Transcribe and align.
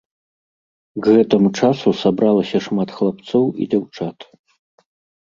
К 1.03 1.13
гэтаму 1.17 1.51
часу 1.61 1.95
сабралася 2.03 2.65
шмат 2.71 2.89
хлапцоў 2.99 3.45
і 3.61 3.73
дзяўчат. 3.73 4.17